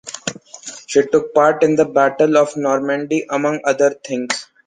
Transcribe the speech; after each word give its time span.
She 0.87 1.05
took 1.05 1.31
part 1.35 1.61
in 1.61 1.75
the 1.75 1.85
Battle 1.85 2.35
of 2.35 2.57
Normandy, 2.57 3.27
among 3.29 3.59
other 3.65 3.91
things. 3.93 4.47